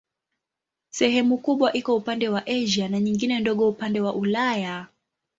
[0.89, 4.87] Sehemu kubwa iko upande wa Asia na nyingine ndogo upande wa Ulaya.